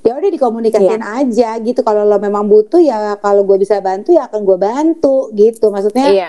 ya 0.08 0.16
udah 0.16 0.30
dikomunikasiin 0.32 1.04
aja 1.04 1.60
gitu. 1.60 1.80
Kalau 1.84 2.08
lo 2.08 2.16
memang 2.16 2.48
butuh 2.48 2.80
ya 2.80 3.20
kalau 3.20 3.44
gue 3.44 3.60
bisa 3.60 3.76
bantu 3.84 4.16
ya 4.16 4.24
akan 4.24 4.40
gue 4.40 4.56
bantu 4.56 5.28
gitu. 5.36 5.68
Maksudnya 5.68 6.06
iya. 6.08 6.28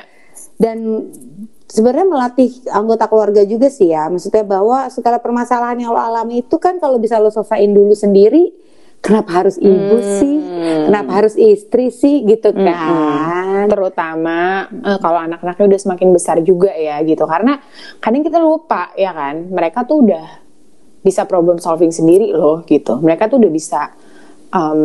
dan 0.59 1.07
sebenarnya 1.71 2.07
melatih 2.11 2.51
anggota 2.67 3.07
keluarga 3.07 3.47
juga 3.47 3.71
sih 3.71 3.95
ya. 3.95 4.11
Maksudnya 4.11 4.43
bahwa 4.43 4.91
segala 4.91 5.23
permasalahan 5.23 5.79
yang 5.79 5.95
lo 5.95 6.01
alami 6.01 6.43
itu 6.43 6.59
kan 6.59 6.75
kalau 6.83 6.99
bisa 6.99 7.15
lo 7.23 7.31
selesaiin 7.31 7.71
dulu 7.71 7.95
sendiri 7.95 8.51
kenapa 8.99 9.43
harus 9.43 9.55
ibu 9.55 9.97
sih? 10.19 10.35
Kenapa 10.59 11.23
harus 11.23 11.35
istri 11.39 11.87
sih? 11.89 12.27
Gitu 12.27 12.51
kan. 12.51 13.71
Terutama 13.71 14.67
eh, 14.69 14.99
kalau 14.99 15.19
anak-anaknya 15.23 15.65
udah 15.75 15.79
semakin 15.79 16.09
besar 16.11 16.37
juga 16.43 16.75
ya 16.75 16.99
gitu. 17.07 17.23
Karena 17.23 17.57
kadang 18.03 18.23
kita 18.27 18.37
lupa 18.43 18.91
ya 18.99 19.15
kan? 19.15 19.47
Mereka 19.47 19.87
tuh 19.87 20.03
udah 20.03 20.27
bisa 20.99 21.23
problem 21.23 21.57
solving 21.57 21.89
sendiri 21.89 22.29
loh 22.29 22.61
gitu. 22.63 22.97
Mereka 22.97 23.27
tuh 23.27 23.37
udah 23.37 23.49
bisa 23.49 23.81
em, 24.49 24.81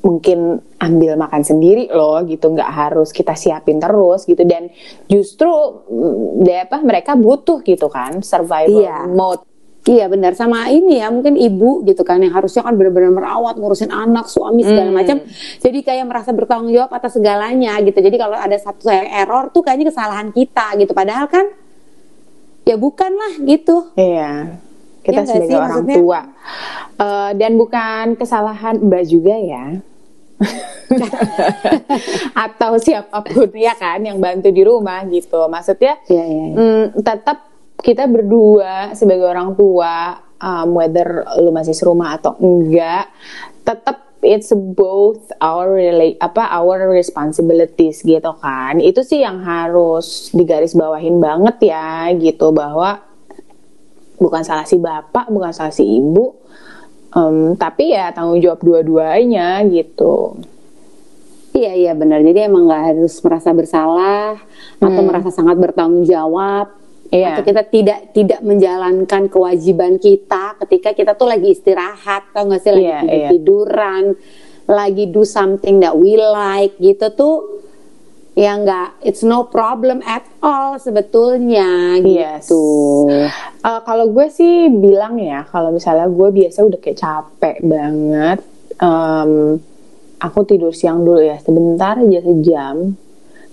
mungkin 0.00 0.38
ambil 0.76 1.14
makan 1.14 1.42
sendiri 1.42 1.88
loh 1.88 2.22
gitu. 2.22 2.48
Nggak 2.48 2.70
harus 2.70 3.10
kita 3.10 3.32
siapin 3.32 3.78
terus 3.78 4.24
gitu. 4.24 4.42
Dan 4.42 4.68
justru 5.04 5.48
mm, 5.84 6.42
deh 6.42 6.58
apa 6.62 6.78
mereka 6.80 7.14
butuh 7.14 7.60
gitu 7.60 7.86
kan 7.86 8.18
survival 8.20 8.80
Iya. 8.80 9.06
mode. 9.06 9.44
Iya 9.84 10.08
benar. 10.08 10.32
Sama 10.32 10.72
ini 10.72 10.96
ya 10.96 11.12
mungkin 11.12 11.36
ibu 11.36 11.84
gitu 11.84 12.02
kan 12.02 12.16
yang 12.16 12.32
harusnya 12.32 12.64
kan 12.64 12.72
benar-benar 12.72 13.12
merawat 13.12 13.54
ngurusin 13.54 13.92
anak 13.92 14.26
suami 14.26 14.64
segala 14.64 14.88
Hmm. 14.88 14.96
macam. 14.96 15.16
Jadi 15.60 15.78
kayak 15.80 16.08
merasa 16.08 16.32
bertanggung 16.32 16.72
jawab 16.72 16.88
atas 16.88 17.14
segalanya 17.14 17.76
gitu. 17.84 18.00
Jadi 18.00 18.16
kalau 18.16 18.32
ada 18.32 18.56
satu 18.56 18.88
yang 18.88 19.04
error 19.06 19.52
tuh 19.52 19.60
kayaknya 19.60 19.92
kesalahan 19.92 20.32
kita 20.32 20.80
gitu. 20.80 20.96
Padahal 20.96 21.28
kan 21.28 21.52
ya 22.64 22.80
bukan 22.80 23.12
lah 23.12 23.32
gitu. 23.44 23.92
Iya, 23.92 24.56
kita 25.04 25.12
Iya 25.12 25.20
nggak 25.20 25.28
sebagai 25.30 25.46
sih? 25.46 25.54
orang 25.54 25.70
Maksudnya- 25.70 25.98
tua 25.98 26.20
Eh, 26.94 27.30
dan 27.34 27.52
bukan 27.54 28.04
kesalahan 28.14 28.78
Mbak 28.78 29.04
juga 29.04 29.34
ya, 29.34 29.64
atau 32.38 32.72
siapa 32.76 33.18
pun 33.20 33.50
ya 33.52 33.74
kan 33.74 33.98
yang 33.98 34.18
bantu 34.18 34.48
di 34.48 34.62
rumah 34.62 35.02
gitu. 35.04 35.42
Maksudnya 35.44 35.98
Iya 36.06 36.24
iya. 36.24 36.44
iya. 36.48 36.54
mm, 36.54 36.84
tetap 37.00 37.50
kita 37.76 38.06
berdua 38.06 38.94
sebagai 38.94 39.26
orang 39.26 39.52
tua, 39.52 40.14
um, 40.36 40.68
whether 40.72 41.04
lu 41.36 41.50
masih 41.50 41.72
serumah 41.72 42.16
atau 42.16 42.38
enggak, 42.38 43.10
tetap 43.60 44.06
it's 44.22 44.54
both 44.54 45.20
our 45.36 45.74
rela- 45.74 46.16
apa 46.16 46.48
our 46.54 46.88
responsibilities 46.88 48.00
gitu 48.00 48.32
kan. 48.38 48.78
Itu 48.78 49.02
sih 49.02 49.18
yang 49.18 49.42
harus 49.42 50.30
digarisbawahin 50.30 51.18
banget 51.18 51.68
ya 51.68 52.06
gitu 52.14 52.50
bahwa 52.50 53.02
bukan 54.18 54.42
salah 54.46 54.66
si 54.66 54.78
bapak, 54.78 55.30
bukan 55.30 55.50
salah 55.50 55.74
si 55.74 55.84
ibu, 55.84 56.34
em, 57.14 57.58
tapi 57.58 57.94
ya 57.94 58.10
tanggung 58.14 58.40
jawab 58.42 58.60
dua-duanya 58.62 59.62
gitu. 59.68 60.38
Iya 61.54 61.72
iya 61.78 61.92
benar. 61.94 62.18
Jadi 62.26 62.50
emang 62.50 62.66
nggak 62.66 62.82
harus 62.90 63.14
merasa 63.22 63.54
bersalah 63.54 64.42
atau 64.82 65.02
merasa 65.06 65.30
sangat 65.30 65.54
bertanggung 65.54 66.02
jawab. 66.02 66.74
Iya. 67.14 67.38
Atau 67.38 67.46
kita 67.46 67.62
tidak 67.70 68.10
tidak 68.10 68.40
menjalankan 68.42 69.30
kewajiban 69.30 70.02
kita 70.02 70.58
ketika 70.66 70.90
kita 70.98 71.12
tuh 71.14 71.30
lagi 71.30 71.54
istirahat, 71.54 72.34
tau 72.34 72.50
gak 72.50 72.58
sih 72.58 72.74
lagi 72.74 72.90
Iya, 72.90 72.98
tidur 72.98 73.14
iya. 73.14 73.28
tiduran, 73.30 74.04
lagi 74.66 75.04
do 75.14 75.22
something 75.22 75.78
that 75.78 75.94
we 75.94 76.18
like 76.18 76.74
gitu 76.82 77.06
tuh 77.14 77.53
ya 78.34 78.58
nggak 78.58 78.98
it's 79.06 79.22
no 79.22 79.46
problem 79.46 80.02
at 80.02 80.26
all 80.42 80.74
sebetulnya 80.76 81.98
Yes. 82.02 82.50
gitu. 82.50 82.66
Eh, 83.62 83.80
kalau 83.86 84.10
gue 84.10 84.26
sih 84.28 84.66
bilang 84.68 85.16
ya, 85.16 85.46
kalau 85.46 85.70
misalnya 85.70 86.10
gue 86.10 86.28
biasa 86.34 86.66
udah 86.66 86.78
kayak 86.82 86.98
capek 86.98 87.56
banget, 87.62 88.38
em, 88.76 89.62
aku 90.18 90.38
tidur 90.42 90.74
siang 90.74 91.06
dulu 91.06 91.22
ya, 91.22 91.38
sebentar 91.38 91.94
aja 91.96 92.20
sejam. 92.20 92.98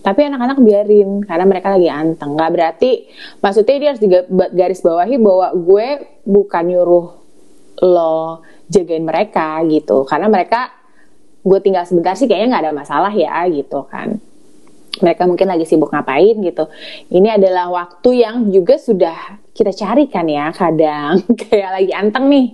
Tapi 0.02 0.20
anak-anak 0.26 0.58
biarin 0.66 1.22
karena 1.22 1.46
mereka 1.46 1.78
lagi 1.78 1.86
anteng. 1.86 2.34
Gak 2.34 2.50
berarti, 2.50 3.06
maksudnya 3.38 3.78
dia 3.78 3.90
harus 3.94 4.02
garis 4.50 4.82
bawahi 4.82 5.22
bahwa 5.22 5.54
gue 5.54 5.88
bukan 6.26 6.64
nyuruh 6.66 7.08
lo 7.86 8.42
jagain 8.66 9.06
mereka 9.06 9.62
gitu. 9.70 10.02
Karena 10.10 10.26
mereka 10.26 10.74
gue 11.46 11.60
tinggal 11.62 11.86
sebentar 11.86 12.18
sih 12.18 12.26
kayaknya 12.26 12.50
nggak 12.50 12.64
ada 12.70 12.74
masalah 12.74 13.14
ya 13.14 13.46
gitu 13.50 13.82
kan 13.90 14.22
mereka 15.00 15.24
mungkin 15.24 15.48
lagi 15.48 15.64
sibuk 15.64 15.96
ngapain 15.96 16.36
gitu. 16.44 16.68
Ini 17.08 17.40
adalah 17.40 17.72
waktu 17.72 18.28
yang 18.28 18.52
juga 18.52 18.76
sudah 18.76 19.40
kita 19.56 19.72
cari 19.72 20.12
kan 20.12 20.28
ya 20.28 20.52
kadang 20.52 21.24
kayak 21.48 21.72
lagi 21.80 21.92
anteng 21.96 22.28
nih. 22.28 22.48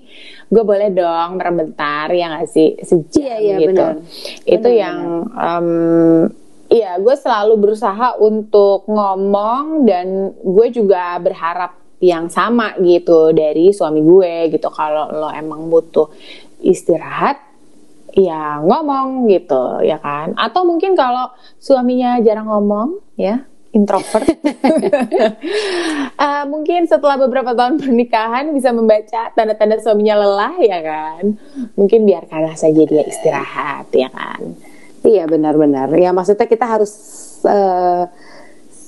Gue 0.47 0.63
boleh 0.63 0.93
dong 0.93 1.41
merem 1.41 1.65
bentar 1.65 2.07
ya 2.13 2.37
nggak 2.37 2.47
sih 2.47 2.77
sejam 2.85 3.25
Iya, 3.25 3.35
iya, 3.41 3.55
gitu. 3.57 3.69
benar. 3.73 3.93
Itu 4.45 4.69
Benar, 4.69 4.81
yang 4.85 4.97
em, 5.33 5.67
Iya, 6.67 6.99
gue 6.99 7.15
selalu 7.15 7.53
berusaha 7.63 8.19
untuk 8.19 8.83
ngomong 8.91 9.87
dan 9.87 10.35
gue 10.35 10.67
juga 10.67 11.15
berharap 11.15 11.79
yang 12.03 12.27
sama 12.27 12.75
gitu 12.83 13.31
dari 13.31 13.71
suami 13.71 14.03
gue 14.03 14.51
gitu. 14.51 14.67
Kalau 14.75 15.07
lo 15.15 15.31
emang 15.31 15.71
butuh 15.71 16.11
istirahat, 16.59 17.39
ya 18.15 18.63
ngomong 18.63 19.27
gitu 19.31 19.83
ya 19.83 19.97
kan? 19.99 20.35
Atau 20.37 20.63
mungkin 20.63 20.95
kalau 20.95 21.31
suaminya 21.57 22.21
jarang 22.23 22.47
ngomong 22.47 23.01
ya 23.19 23.43
introvert. 23.75 24.25
Uh, 26.17 26.43
mungkin 26.51 26.89
setelah 26.89 27.19
beberapa 27.21 27.53
tahun 27.53 27.77
pernikahan 27.77 28.49
bisa 28.55 28.73
membaca 28.73 29.29
tanda-tanda 29.37 29.77
suaminya 29.77 30.15
lelah 30.17 30.55
ya 30.57 30.79
kan? 30.81 31.23
Mungkin 31.77 32.07
biarkanlah 32.07 32.55
saja 32.57 32.81
dia 32.81 33.03
istirahat 33.05 33.91
ya 33.93 34.09
kan? 34.09 34.57
Iya 35.05 35.29
benar-benar. 35.29 35.93
Ya 35.95 36.11
maksudnya 36.11 36.49
kita 36.49 36.65
harus 36.65 36.91
uh, 37.45 38.09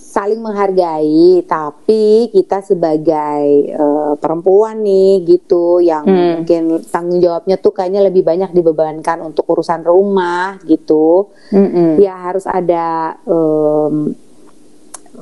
saling 0.09 0.41
menghargai 0.41 1.45
tapi 1.45 2.33
kita 2.33 2.65
sebagai 2.65 3.45
uh, 3.77 4.17
perempuan 4.17 4.81
nih 4.81 5.21
gitu 5.21 5.77
yang 5.85 6.01
hmm. 6.01 6.29
mungkin 6.41 6.81
tanggung 6.89 7.21
jawabnya 7.21 7.61
tuh 7.61 7.69
kayaknya 7.77 8.01
lebih 8.09 8.25
banyak 8.25 8.49
dibebankan 8.49 9.21
untuk 9.21 9.45
urusan 9.45 9.85
rumah 9.85 10.57
gitu 10.65 11.29
hmm. 11.53 12.01
ya 12.01 12.25
harus 12.25 12.49
ada 12.49 13.21
um, 13.29 14.09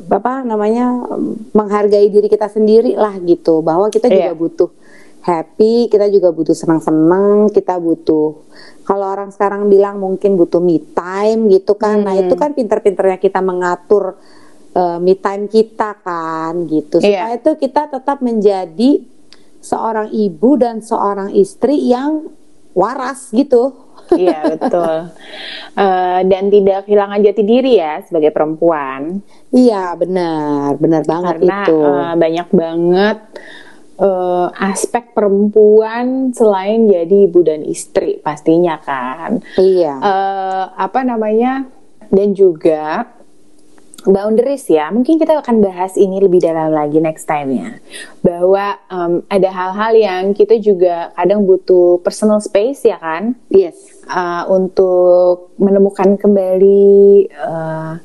apa 0.08 0.48
namanya 0.48 1.03
menghargai 1.51 2.08
diri 2.08 2.32
kita 2.32 2.48
sendiri 2.48 2.96
lah 2.96 3.20
gitu 3.20 3.60
bahwa 3.60 3.91
kita 3.91 4.08
juga 4.08 4.32
yeah. 4.32 4.39
butuh 4.39 4.72
happy 5.27 5.91
kita 5.91 6.08
juga 6.08 6.32
butuh 6.32 6.56
senang-senang 6.56 7.51
kita 7.51 7.75
butuh 7.75 8.48
kalau 8.88 9.03
orang 9.03 9.36
sekarang 9.36 9.67
bilang 9.67 10.00
mungkin 10.00 10.39
butuh 10.39 10.63
me 10.63 10.79
time 10.96 11.51
gitu 11.51 11.75
kan 11.75 12.00
hmm. 12.00 12.06
nah 12.08 12.15
itu 12.15 12.39
kan 12.39 12.56
pinter-pinternya 12.56 13.20
kita 13.20 13.44
mengatur 13.44 14.15
uh, 14.77 14.98
me 15.01 15.17
time 15.17 15.50
kita 15.50 15.98
kan 16.05 16.69
gitu 16.69 17.01
iya. 17.01 17.25
supaya 17.25 17.27
yeah. 17.34 17.39
itu 17.41 17.51
kita 17.57 17.81
tetap 17.89 18.22
menjadi 18.22 19.01
seorang 19.57 20.13
ibu 20.13 20.50
dan 20.55 20.86
seorang 20.86 21.34
istri 21.34 21.89
yang 21.89 22.29
waras 22.77 23.34
gitu. 23.34 23.74
iya 24.13 24.46
betul. 24.53 25.12
Uh, 25.74 26.19
dan 26.29 26.53
tidak 26.53 26.86
kehilangan 26.86 27.19
jati 27.25 27.43
diri 27.43 27.81
ya 27.81 28.05
sebagai 28.05 28.29
perempuan. 28.29 29.25
Iya 29.50 29.98
benar, 29.98 30.77
benar 30.77 31.03
banget 31.03 31.41
Karena, 31.41 31.57
itu. 31.65 31.77
Uh, 31.81 32.13
banyak 32.15 32.48
banget 32.53 33.17
uh, 33.98 34.48
aspek 34.62 35.12
perempuan 35.12 36.31
selain 36.31 36.86
jadi 36.86 37.27
ibu 37.27 37.41
dan 37.41 37.65
istri 37.65 38.22
pastinya 38.22 38.77
kan. 38.79 39.41
Iya. 39.57 39.93
Uh, 40.00 40.63
apa 40.77 41.01
namanya? 41.01 41.65
Dan 42.07 42.31
juga 42.31 43.17
boundaries 44.06 44.68
ya. 44.70 44.94
Mungkin 44.94 45.18
kita 45.18 45.42
akan 45.42 45.63
bahas 45.63 45.98
ini 45.98 46.22
lebih 46.22 46.44
dalam 46.44 46.70
lagi 46.70 47.01
next 47.01 47.25
time 47.25 47.50
ya. 47.56 47.70
Bahwa 48.22 48.77
um, 48.92 49.25
ada 49.32 49.50
hal-hal 49.50 49.94
yang 49.98 50.24
kita 50.38 50.60
juga 50.62 51.10
kadang 51.18 51.48
butuh 51.48 52.04
personal 52.06 52.44
space 52.44 52.86
ya 52.86 53.01
kan? 53.01 53.34
Yes. 53.50 54.06
Uh, 54.08 54.48
untuk 54.54 55.51
menemukan 55.60 56.16
kembali 56.16 57.27
uh, 57.36 58.00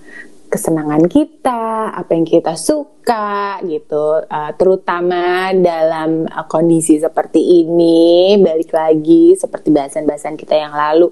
kesenangan 0.53 1.09
kita, 1.09 1.97
apa 1.97 2.13
yang 2.13 2.29
kita 2.29 2.53
suka 2.61 3.57
gitu, 3.65 4.21
uh, 4.21 4.53
terutama 4.61 5.49
dalam 5.57 6.29
uh, 6.29 6.45
kondisi 6.45 7.01
seperti 7.01 7.65
ini, 7.65 8.37
balik 8.37 8.69
lagi 8.77 9.33
seperti 9.33 9.73
bahasan-bahasan 9.73 10.37
kita 10.37 10.53
yang 10.61 10.77
lalu, 10.77 11.09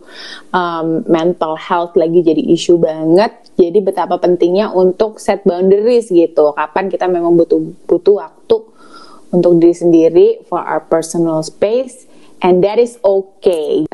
um, 0.52 1.00
mental 1.08 1.56
health 1.56 1.96
lagi 1.96 2.20
jadi 2.20 2.52
isu 2.52 2.76
banget, 2.76 3.32
jadi 3.56 3.80
betapa 3.80 4.20
pentingnya 4.20 4.76
untuk 4.76 5.16
set 5.16 5.40
boundaries 5.48 6.12
gitu, 6.12 6.52
kapan 6.52 6.92
kita 6.92 7.08
memang 7.08 7.32
butuh 7.32 7.64
butuh 7.88 8.20
waktu 8.20 8.56
untuk 9.32 9.56
diri 9.56 9.72
sendiri 9.72 10.26
for 10.44 10.60
our 10.60 10.84
personal 10.84 11.40
space, 11.40 12.04
and 12.44 12.60
that 12.60 12.76
is 12.76 13.00
okay 13.00 13.88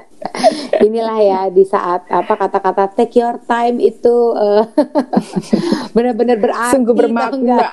inilah 0.86 1.18
ya 1.22 1.40
di 1.52 1.64
saat 1.64 2.08
apa 2.08 2.36
kata-kata 2.36 2.88
take 2.96 3.20
your 3.20 3.38
time 3.44 3.78
itu 3.78 4.32
uh, 4.34 4.64
benar-benar 5.94 6.38
berarti 6.40 6.74
sungguh 6.76 6.94
bermakna 6.96 7.58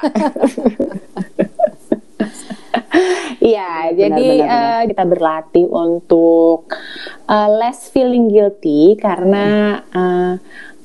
Iya, 3.44 3.92
jadi 3.92 4.28
benar, 4.40 4.48
benar. 4.48 4.56
Uh, 4.56 4.82
kita 4.88 5.04
berlatih 5.04 5.68
untuk 5.68 6.72
uh, 7.28 7.50
less 7.60 7.92
feeling 7.92 8.32
guilty 8.32 8.96
karena 8.96 9.84
uh, 9.92 10.40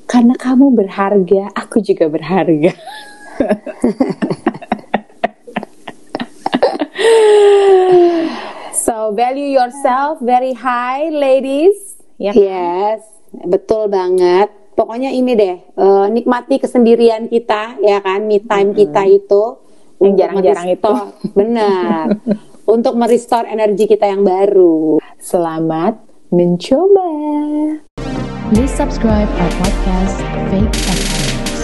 karena 0.09 0.35
kamu 0.35 0.75
berharga, 0.75 1.53
aku 1.55 1.79
juga 1.85 2.09
berharga. 2.11 2.75
So 8.88 9.12
value 9.12 9.53
yourself 9.53 10.16
very 10.24 10.57
high, 10.57 11.12
ladies. 11.12 12.01
Ya 12.16 12.33
kan? 12.33 12.40
Yes, 12.40 13.05
betul 13.44 13.92
banget. 13.92 14.48
Pokoknya 14.81 15.12
ini 15.12 15.37
deh, 15.37 15.61
uh, 15.77 16.09
nikmati 16.09 16.57
kesendirian 16.57 17.29
kita, 17.29 17.77
ya 17.85 18.01
kan, 18.01 18.24
me 18.24 18.40
time 18.40 18.72
hmm. 18.72 18.79
kita 18.81 19.03
itu. 19.05 19.61
Yang 20.01 20.12
jarang-jarang 20.24 20.68
itu. 20.72 20.92
Benar. 21.37 22.16
untuk 22.72 22.96
merestore 22.96 23.53
energi 23.53 23.85
kita 23.85 24.09
yang 24.09 24.24
baru. 24.24 25.05
Selamat 25.20 26.01
mencoba. 26.33 27.12
Please 28.48 28.72
subscribe 28.72 29.29
our 29.29 29.53
podcast 29.61 30.16
Fake 30.48 30.72
Experts 30.88 31.61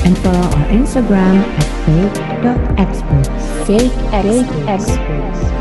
and 0.00 0.16
follow 0.24 0.48
our 0.48 0.68
Instagram 0.72 1.44
at 1.60 1.68
fake.experts. 1.84 3.44
Fake 3.68 3.92
experts. 4.16 4.48
Fake 4.48 4.52
experts. 4.64 5.57